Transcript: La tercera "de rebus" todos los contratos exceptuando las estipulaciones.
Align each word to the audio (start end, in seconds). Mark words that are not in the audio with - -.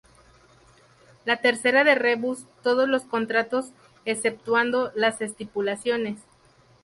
La 1.25 1.37
tercera 1.41 1.83
"de 1.83 1.93
rebus" 1.93 2.45
todos 2.63 2.89
los 2.89 3.03
contratos 3.03 3.67
exceptuando 4.03 4.91
las 4.95 5.21
estipulaciones. 5.21 6.17